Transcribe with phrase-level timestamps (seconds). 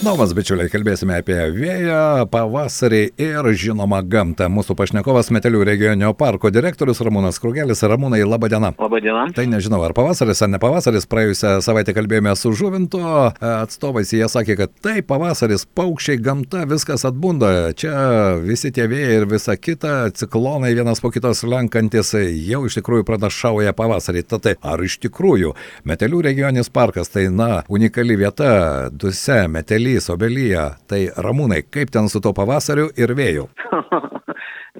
[0.00, 4.46] Domas, bičiuliai, kalbėsime apie vėją, pavasarį ir žinoma gamtą.
[4.48, 7.82] Mūsų pašnekovas Metelių regioninio parko direktorius Ramūnas Krugelis.
[7.84, 8.70] Ramūnai, laba diena.
[8.80, 9.26] Labą dieną.
[9.36, 11.04] Tai nežinau, ar pavasaris, ar ne pavasaris.
[11.10, 13.02] Praėjusią savaitę kalbėjome su žuvinto
[13.44, 14.14] atstovais.
[14.16, 17.52] Jie sakė, kad tai pavasaris, paukščiai, gamta, viskas atbunda.
[17.76, 17.92] Čia
[18.40, 22.14] visi tie vėjai ir visa kita, ciklonai vienas po kitos lenkantis
[22.46, 24.24] jau iš tikrųjų pranašauja pavasarį.
[24.32, 25.52] Tad tai, ar iš tikrųjų
[25.84, 30.62] Metelių regioninis parkas tai, na, unikali vieta, duse, Metelį obelis, obelyje.
[30.86, 33.48] Tai ramūnai, kaip ten su to pavasariu ir vėju?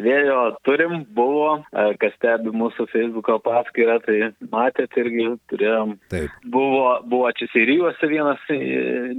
[0.01, 5.97] Vėjo turim, buvo, e, kas stebi mūsų Facebook'o paskyrą, tai matėt irgi turėjom.
[6.13, 6.33] Taip.
[6.55, 8.59] Buvo, buvo čia Sirijuose vienas e,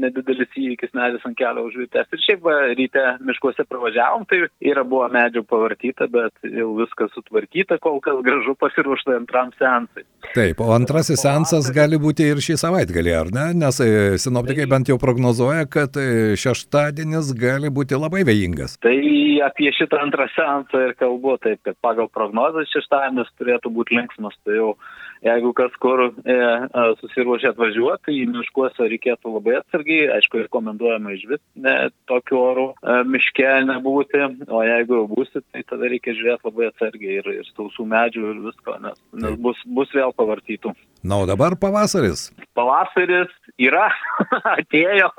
[0.02, 2.10] nedidelis įvykis, medis ant kelio užvitęs.
[2.12, 7.78] Ir šiaip va, ryte miškuose pravažiavom, tai yra buvo medžių pavartyta, bet jau viskas sutvarkyta,
[7.84, 10.06] kol kas gražu pasiruošta antram seansui.
[10.34, 13.48] Taip, o antrasis seansas gali būti ir šį savaitgalį, ar ne?
[13.62, 15.98] Nes e, sinoptikai bent jau prognozuoja, kad
[16.42, 18.80] šeštadienis gali būti labai vėjingas.
[18.82, 18.98] Tai
[19.46, 24.36] apie šitą antrą seansą šventą ir kalbu, taip kad pagal prognozes šeštadienis turėtų būti linksmas,
[24.46, 24.76] tai jau
[25.22, 31.26] jeigu kas kur e, e susiruošė atvažiuoti, tai miškuose reikėtų labai atsargiai, aišku, rekomenduojama iš
[31.30, 31.76] vis ne,
[32.10, 37.20] tokiu oru e, miške nebūti, o jeigu jau būsit, tai tada reikia žiūrėti labai atsargiai
[37.20, 40.74] ir, ir sausų medžių ir visko, nes, nes bus, bus vėl pavartytų.
[41.04, 42.30] Na, o dabar pavasaris.
[42.58, 43.88] Pavasaris yra,
[44.58, 45.10] atėjo,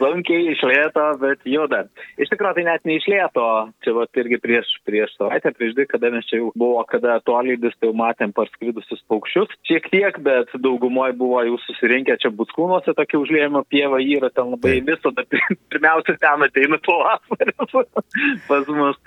[0.00, 1.84] sunkiai išlėto, bet juda.
[2.20, 3.46] Iš tikrųjų, tai net neišlėto,
[3.84, 7.76] čia va irgi prieš, prieš savaitę, prieš dvi, kada mes čia jau buvo, kada tolydis,
[7.78, 9.52] tai jau matėm parskridusius paukščius.
[9.68, 14.78] Šiek tiek, bet daugumoje buvo jau susirinkę čia Buskūnuose, tokia užlėjimo pieva yra ten labai
[14.86, 15.24] visada.
[15.72, 17.58] Pirmiausia, ten ateina pavasaris
[18.48, 18.98] pas mus.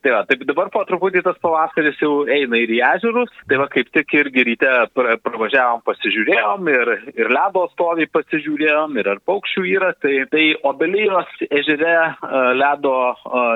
[0.00, 3.32] Tai va, taip dabar po truputį tas pavasaris jau eina ir į ežerus.
[3.50, 9.20] Tai va, kaip tik irgi ryte pravažiavom, pasižiūrėjom ir, ir ledo stovį pasižiūrėjom, ir ar
[9.28, 9.92] paukščių yra.
[10.00, 11.94] Tai, tai obelijos ežere
[12.56, 12.94] ledo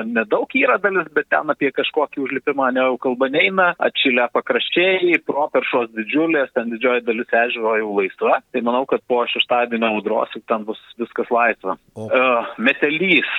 [0.09, 3.71] nedaug yra dalis, bet ten apie kažkokį užlipimą ne jau kalba neina.
[3.87, 8.39] Atšilę pakraščiai, properšos didžiulės, ten didžioji dalis ežero jau laisva.
[8.53, 11.77] Tai manau, kad po šeštadienio audros ten bus viskas laisva.
[11.95, 12.09] O.
[12.09, 13.29] Uh, metelys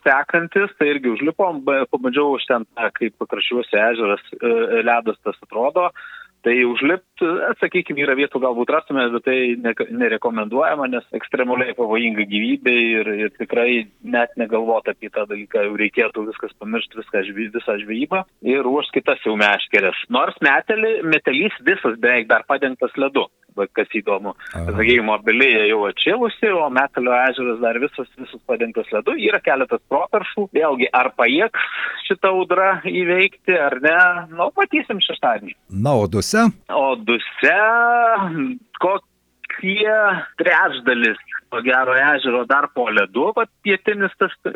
[0.00, 2.66] stekantis, tai irgi užlipom, pabandžiau už ten,
[2.96, 5.90] kaip pakraščiuose ežeras e, ledas tas atrodo.
[6.40, 7.26] Tai užlipti,
[7.60, 13.34] sakykime, yra vietų galbūt rastume, bet tai ne, nerekomenduojama, nes ekstremaliai pavojinga gyvybė ir, ir
[13.36, 17.24] tikrai net negalvoti apie tą dalyką, jau reikėtų viskas pamiršti, viską,
[17.58, 20.00] visą žvejybą ir ruošti kitas jau meškerės.
[20.08, 23.28] Nors metelį, metelys visas beveik dar padengtas ledu
[23.76, 24.34] kas įdomu.
[24.52, 29.16] Sakykime, obelėje jau atšilusi, o Metalio ežeras dar visas, visas padengtas ledu.
[29.20, 30.48] Yra keletas properšų.
[30.56, 31.68] Vėlgi, ar pajėgs
[32.08, 33.98] šitą audrą įveikti, ar ne,
[34.32, 35.56] nu, matysim šeštadienį.
[35.70, 36.48] Na, o duse?
[36.74, 37.56] O duse,
[39.60, 39.96] kokie
[40.36, 41.18] trečdalis
[41.50, 44.52] ko gero ežero dar po ledu, vat pietinis tas e,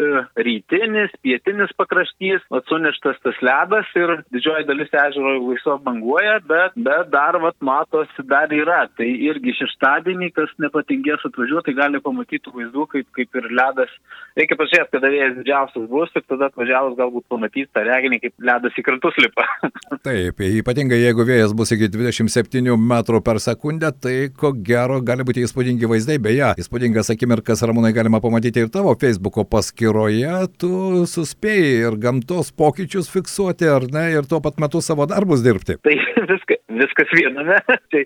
[0.47, 7.10] rytinis, pietinis pakraštys, vat suneštas tas ledas ir didžioji dalis ežero laisvo banguoja, bet, bet
[7.12, 8.84] dar vat matosi dar yra.
[8.98, 13.91] Tai irgi šeštadienį, kas nepatingės atvažiuoti, gali pamatyti vaizdų, kaip, kaip ir ledas.
[14.38, 18.78] Reikia pažiūrėti, kada vėjas didžiausias bus ir tada atvažiavus galbūt pamatyti tą reginį, kaip ledas
[18.78, 19.47] į krantus lipa.
[20.06, 22.94] Taip, ypatingai jeigu vėjas bus iki 27 m
[23.25, 28.65] per sekundę, tai ko gero gali būti įspūdingi vaizdai, beje, įspūdingas akimirkas, Ramūnai, galima pamatyti
[28.65, 30.34] ir tavo Facebook'o paskyroje.
[30.60, 30.72] Tu
[31.10, 35.78] suspėjai ir gamtos pokyčius fiksuoti, ar ne, ir tuo pat metu savo darbus dirbti.
[35.84, 35.97] Tai
[36.33, 37.59] viskas, viskas viename.
[37.93, 38.04] tai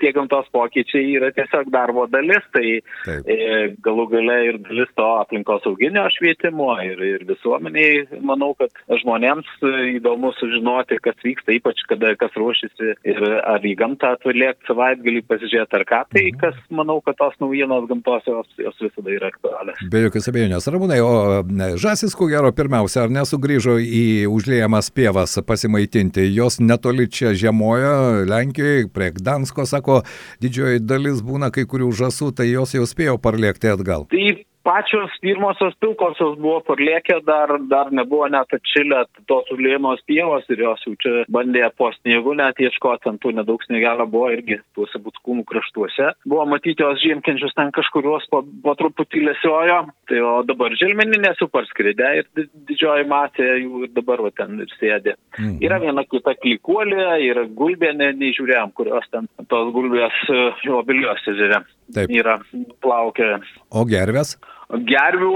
[0.00, 3.26] tie gamtos pokyčiai yra tiesiog darbo dalis, tai Taip.
[3.26, 3.38] e,
[3.84, 9.48] galų gale ir dalis to aplinkos auginio švietimo ir, ir visuomeniai, manau, kad žmonėms
[9.96, 15.24] įdomu sužinoti, kas vyksta, ypač kada kas ruošiasi ir ar į gamtą atvalėk savaitgalį
[15.70, 16.38] pasižiūrėti ar ką, tai mhm.
[16.40, 19.78] kas, manau, kad tos naujienos gamtos jos, jos visada yra aktualios.
[19.90, 20.68] Be jokios abejonės.
[20.70, 26.26] Ramūnai, o žasis, ko gero, pirmiausia, ar nesugrįžo į užliejamas pievas pasimaitinti?
[26.34, 30.02] Jos netoli čia žiemoja, Lenkijoje, prie Gdansko, sako,
[30.42, 34.06] didžioji dalis būna kai kurių žasų, tai jos jau spėjo parlėkti atgal.
[34.10, 40.62] Taip, pačios pirmosios pilkosios buvo parlėkę, dar, dar nebuvo net atšilę tos užlėjimos pievos ir
[40.64, 45.00] jos jau čia bandė po sniegu net ieškoti, ant tų nedaug sniegelio buvo irgi tuose
[45.02, 46.12] būtkūmų kraštuose.
[46.28, 49.80] Buvo matyti jos žiemkenčius ten kažkurios po, po truputį lesiojo,
[50.10, 52.30] tai o dabar želmeninės jau parskridė ir
[52.68, 55.16] didžioji masė jų ir dabar va, ten ir sėdė.
[55.38, 55.58] Mhm.
[55.64, 61.68] Yra viena kita klikuolė, yra gulbė, ne, nežiūrėjom, kurios ten tos gulbės uh, obiliuose žiūrėjom.
[61.94, 62.12] Taip.
[62.14, 62.38] Yra
[62.82, 63.38] plaukia.
[63.70, 64.36] O gervės?
[64.70, 65.32] gervių,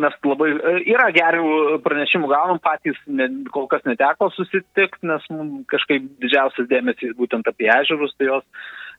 [0.00, 5.26] mes labai, e, yra gervių pranešimų gaunam, patys ne, kol kas neteko susitikti, nes
[5.68, 8.44] kažkaip didžiausias dėmesys būtent apie ežerus, tai jos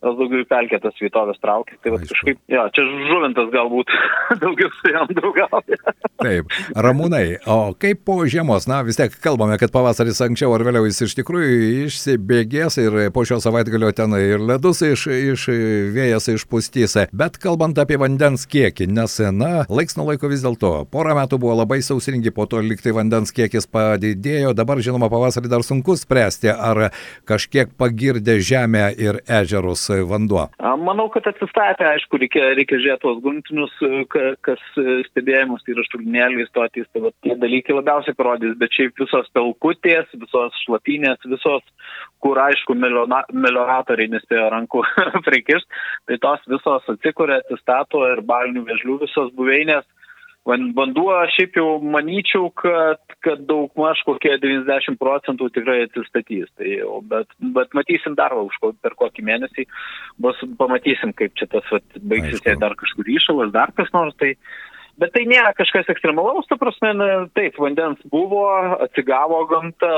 [0.03, 1.75] daugiau į pelkėtas vietovės traukia.
[1.83, 3.91] Tai va, kažkaip, jo, čia žuvintas galbūt
[4.43, 5.79] daugiau su jam draugauja.
[6.19, 10.87] Taip, ramūnai, o kaip po žiemos, na vis tiek kalbame, kad pavasaris anksčiau ar vėliau
[10.87, 15.47] jis iš tikrųjų išsibėgės ir po šio savaitgalio ten ir ledus iš, iš
[15.95, 16.95] vėjas išpustys.
[17.15, 21.59] Bet kalbant apie vandens kiekį, nes, na, laiks nuo laiko vis dėlto, porą metų buvo
[21.59, 26.89] labai sausringi, po to liktai vandens kiekis padidėjo, dabar žinoma pavasarį dar sunku spręsti, ar
[27.29, 30.45] kažkiek pagirdė žemę ir ežerus vanduo?
[30.79, 33.75] Manau, kad atsistatė, aišku, reikia, reikia žiūrėti tuos gruntinius,
[34.45, 34.63] kas
[35.09, 40.09] stebėjimus, tai yra štulinėliai, stotys, tai va, tie dalykai labiausiai parodys, bet šiaip visos pelkutės,
[40.23, 41.65] visos šlapinės, visos,
[42.23, 44.83] kur aišku, melioratoriai nespėjo rankų
[45.27, 49.87] prikišti, tai tos visos atsikuria, atsistato ir balinių vežlių visos buveinės
[50.47, 56.47] Vanduo šiaip jau manyčiau, kad, kad daug maž kokie 90 procentų tikrai atsistatys.
[56.57, 56.71] Tai,
[57.11, 59.67] bet, bet matysim dar už per kokį mėnesį,
[60.23, 64.15] bus, pamatysim, kaip čia tas vat, baigsis, jei dar kažkur įšalas, dar kas nors.
[64.17, 64.33] Tai,
[64.99, 66.89] Bet tai nėra kažkas ekstremalaus, ta prasme,
[67.37, 68.41] taip, vandens buvo,
[68.83, 69.91] atsigavo gamta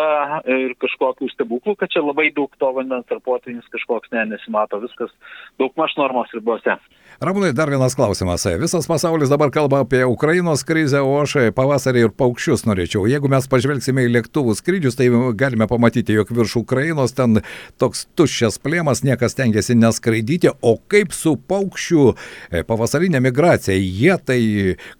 [0.45, 5.09] ir kažkokių stebuklų, kad čia labai daug to vandens ar potvinis kažkoks ne, nesimato, viskas
[5.57, 6.77] daug maž normos ribose.
[7.19, 8.45] Ramūnai, dar vienas klausimas.
[8.61, 13.03] Visas pasaulis dabar kalba apie Ukrainos krizę, o aš pavasarį ir paukščius norėčiau.
[13.09, 17.41] Jeigu mes pažvelgsime į lėktuvų skrydžius, tai galime pamatyti, jog virš Ukrainos ten
[17.81, 23.75] toks tuščias plėmas, niekas tengiasi neskraidyti, o kaip su paukščių e, pavasarinė migracija.
[23.75, 24.39] Jie tai,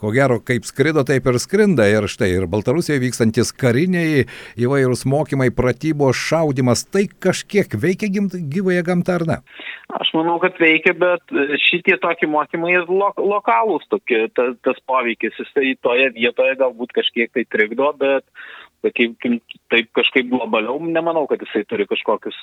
[0.01, 1.87] ko gero, kaip skrido, taip ir skrinda.
[1.89, 4.27] Ir štai, ir Baltarusijoje vykstantis kariniai
[4.59, 9.41] įvairūs mokymai, pratybos, šaudimas, tai kažkiek veikia gyvąją gamtą ar ne?
[9.99, 11.33] Aš manau, kad veikia, bet
[11.65, 17.45] šitie tokie mokymai lo, lokalūs, tokie, ta, tas poveikis, jisai toje vietoje galbūt kažkiek tai
[17.49, 18.25] trikdo, bet
[18.85, 19.39] sakykim,
[19.71, 22.37] taip kažkaip globaliau, nemanau, kad jisai turi kažkokius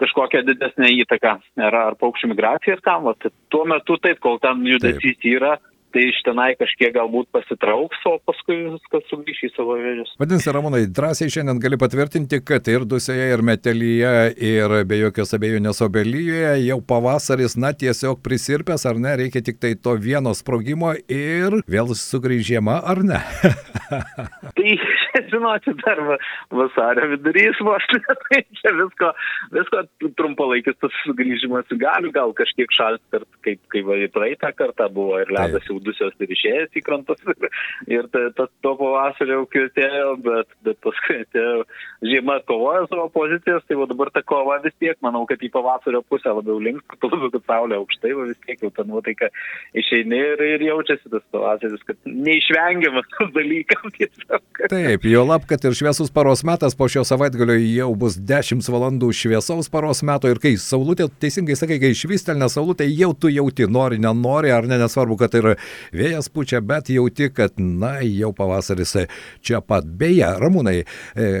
[0.00, 3.06] kažkokią didesnę įtaką ar, ar paukščių migraciją ir kam.
[3.08, 5.56] Vat, tuo metu taip, kol ten judesys yra,
[5.96, 10.12] tai iš tenai kažkiek galbūt pasitrauks, o paskui viskas sugrįš į savo vėžius.
[10.20, 15.80] Vadinasi, Ramūnai, drąsiai šiandien gali patvirtinti, kad ir Dusėje, ir Metelyje, ir be jokios abejonės
[15.86, 21.62] obelyje jau pavasaris, na, tiesiog prisirpęs, ar ne, reikia tik tai to vieno sprogimo ir
[21.64, 23.22] vėl sugrįžiema, ar ne?
[24.58, 24.76] tai,
[25.30, 26.00] žinoti, dar
[26.50, 27.86] vasario vidurys vos,
[28.26, 29.12] tai čia visko,
[29.54, 29.82] visko
[30.18, 35.78] trumpalaikis tas sugrįžimas gali, gal kažkiek šalti, kaip, kaip praeitą kartą buvo ir ledas jau
[35.82, 37.22] dusios ir išėjęs į krantus.
[37.90, 41.64] ir ta, ta, to pavasario jau kvitėjo, bet, bet paskui atėjo
[42.06, 46.32] žiema kovoja savo pozicijas, tai dabar ta kova vis tiek, manau, kad į pavasario pusę
[46.32, 49.30] labiau links, labiau, kad saulė aukštai, va vis tiek jau ta nuotaika
[49.76, 54.62] išeini ir, ir jaučiasi tas pavasaris, kad neišvengiamas tas dalykas tiesiog.
[54.72, 59.08] Taip, jo lab, kad ir šviesus paros metas po šio savaitgalio jau bus 10 valandų
[59.16, 63.96] šviesaus paros meto ir kai saulutė, teisingai sakai, kai išvystelnė saulutė, jau tu jauti, nori,
[64.02, 65.54] nenori, ar ne, nesvarbu, kad ir
[65.96, 68.92] vėjas pučia, bet jauti, kad, na, jau pavasaris
[69.40, 69.88] čia pat.
[69.88, 71.32] Beje, Ramūnai, e,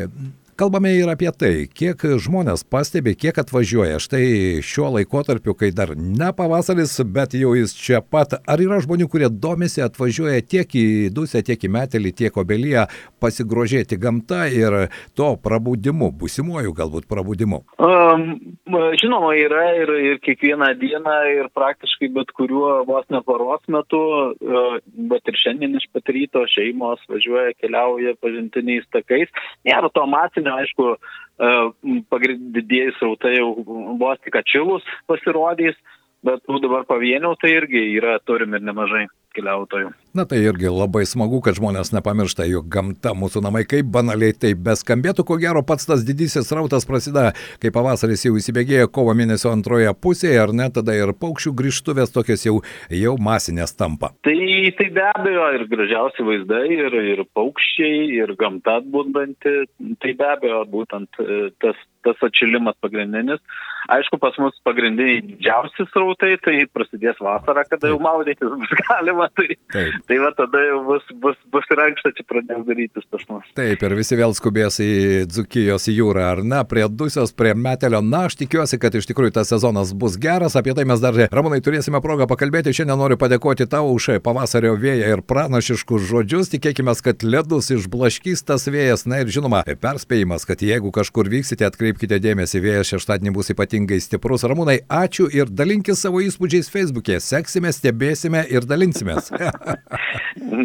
[0.56, 3.98] Kalbame ir apie tai, kiek žmonės pastebi, kiek atvažiuoja.
[4.00, 8.38] Štai šiuo laikotarpiu, kai dar ne pavasaris, bet jau jis čia pat.
[8.48, 12.86] Ar yra žmonių, kurie domisi, atvažiuoja tiek į Dusę, tiek į Metelį, tiek Obelyje
[13.20, 17.60] pasigrožėti gamta ir to prabudimu, busimuoju galbūt prabudimu?
[17.76, 18.56] Um,
[18.96, 24.80] žinoma, yra ir, ir kiekvieną dieną ir praktiškai bet kuriuo vos ne paros metu, uh,
[25.12, 29.28] bet ir šiandien iš pat ryto šeimos važiuoja, keliauja pažintiniais takais.
[29.68, 30.96] Nėra to masinio rudenį, aišku,
[31.40, 33.52] e, pagrindiniai srautai jau
[33.98, 35.76] vos tik atšilus pasirodys,
[36.24, 39.92] bet tų dabar pavienių tai irgi yra turim ir nemažai keliautojų.
[40.16, 44.54] Na tai irgi labai smagu, kad žmonės nepamiršta, jog gamta mūsų namai, kaip banaliai tai
[44.56, 49.92] beskambėtų, ko gero pats tas didysis rautas prasideda, kai pavasaris jau įsibėgėja kovo mėnesio antroje
[50.00, 52.54] pusėje, ar ne, tada ir paukščių grįžtuvės tokios jau,
[53.02, 54.14] jau masinės tampa.
[54.24, 54.38] Tai,
[54.80, 59.56] tai be abejo ir gražiausi vaizdai, ir, ir paukščiai, ir gamta atbundanti,
[60.00, 63.44] tai be abejo būtent e, tas, tas atšilimas pagrindinis.
[63.92, 69.54] Aišku, pas mus pagrindiniai didžiausi srautai, tai prasidės vasarą, kada jau maudytis bus galima, tai,
[69.70, 69.94] Taip.
[70.08, 73.46] Tai va tada jau bus, bus, bus ir ankšta čia pradės darytis pas mus.
[73.58, 74.90] Taip, ir visi vėl skubės į
[75.30, 78.00] Dzukijos jūrą, ar ne, prie Dusios, prie Metelio.
[78.04, 81.58] Na, aš tikiuosi, kad iš tikrųjų tas sezonas bus geras, apie tai mes dar, Ramūnai,
[81.64, 82.74] turėsime progą pakalbėti.
[82.76, 86.52] Šiandien noriu padėkoti tau už pavasario vėją ir pranašiškus žodžius.
[86.54, 89.06] Tikėkime, kad ledus išblaškys tas vėjas.
[89.10, 94.46] Na ir žinoma, perspėjimas, kad jeigu kažkur vyksite, atkreipkite dėmesį, vėjas šeštadienį bus ypatingai stiprus.
[94.46, 97.18] Ramūnai, ačiū ir dalinkis savo įspūdžiais Facebook'e.
[97.22, 99.32] Seksime, stebėsime ir dalinsimės.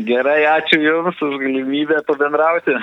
[0.05, 2.75] Gerai, ačiū Jums už galimybę pabendrauti.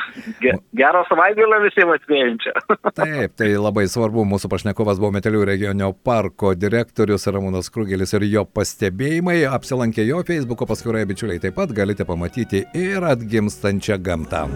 [0.76, 2.54] Gero savaitgalio visiems atspėjančio.
[2.98, 4.24] Taip, tai labai svarbu.
[4.28, 9.40] Mūsų pašnekovas buvo Metelių regioninio parko direktorius Ramūnas Krugelis ir jo pastebėjimai.
[9.52, 14.46] Apsilankę jo Facebook'o paskyroje bičiuliai taip pat galite pamatyti ir atgimstančią gamtą.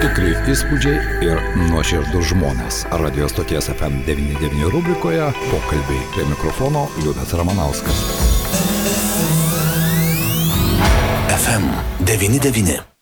[0.00, 2.82] Tikrai įspūdžiai ir nuoširdus žmonės.
[3.00, 8.39] Radio stoties FM99 rubrikoje pokalbiai prie mikrofono Liudas Ramanauskas.
[11.40, 11.64] FM
[12.04, 12.99] 99.